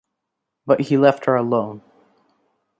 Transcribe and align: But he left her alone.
But 0.65 0.79
he 0.79 0.97
left 0.97 1.25
her 1.25 1.35
alone. 1.35 1.83